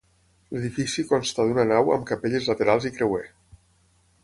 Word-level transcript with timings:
L'edifici 0.53 1.05
consta 1.09 1.45
d'una 1.51 1.67
nau, 1.73 1.93
amb 1.97 2.09
capelles 2.13 2.51
laterals 2.53 2.91
i 2.91 2.95
creuer. 2.99 3.23